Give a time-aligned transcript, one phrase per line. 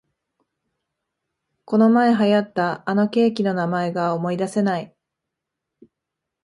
[1.63, 4.95] このまえ流行ったあのケーキの名前が思いだせない